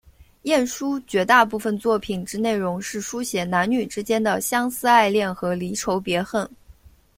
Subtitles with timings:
[0.45, 6.49] 晏殊绝大部分作品之内容是抒写男女之间的相思爱恋和离愁别恨。